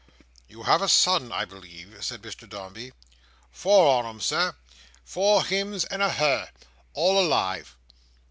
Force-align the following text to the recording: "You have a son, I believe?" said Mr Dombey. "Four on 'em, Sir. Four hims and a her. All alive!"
"You 0.47 0.63
have 0.63 0.81
a 0.81 0.89
son, 0.89 1.31
I 1.31 1.45
believe?" 1.45 1.95
said 2.03 2.23
Mr 2.23 2.49
Dombey. 2.49 2.91
"Four 3.51 3.93
on 3.99 4.05
'em, 4.07 4.19
Sir. 4.19 4.55
Four 5.05 5.45
hims 5.45 5.85
and 5.85 6.01
a 6.01 6.09
her. 6.09 6.49
All 6.95 7.23
alive!" 7.23 7.77